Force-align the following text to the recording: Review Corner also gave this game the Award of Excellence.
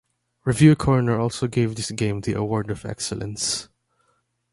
Review 0.45 0.75
Corner 0.75 1.19
also 1.19 1.45
gave 1.45 1.75
this 1.75 1.91
game 1.91 2.21
the 2.21 2.33
Award 2.33 2.71
of 2.71 2.85
Excellence. 2.87 3.69